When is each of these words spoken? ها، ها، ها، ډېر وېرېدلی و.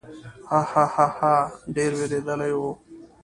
ها، 0.49 0.61
ها، 0.93 1.07
ها، 1.17 1.33
ډېر 1.75 1.91
وېرېدلی 1.97 2.51
و. 2.59 2.61